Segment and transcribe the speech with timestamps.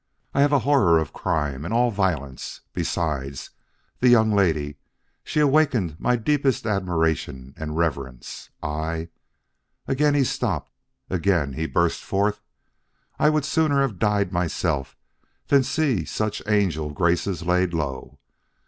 [0.33, 3.51] I have a horror of crime and all violence; besides,
[3.99, 4.77] the young lady
[5.23, 8.49] she awakened my deepest admiration and reverence.
[8.63, 9.09] I,"
[9.87, 10.71] again he stopped;
[11.11, 12.41] again he burst forth,
[13.19, 14.97] "I would sooner have died myself
[15.49, 18.17] than seen such angel graces laid low.